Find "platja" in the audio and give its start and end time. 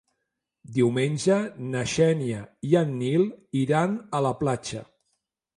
4.45-4.87